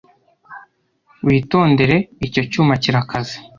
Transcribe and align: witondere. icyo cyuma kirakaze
witondere. 1.27 1.95
icyo 2.25 2.41
cyuma 2.51 2.73
kirakaze 2.83 3.35